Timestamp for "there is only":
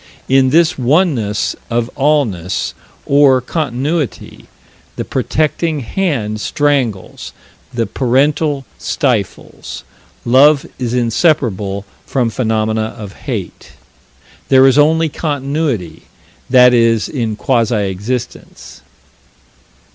14.49-15.07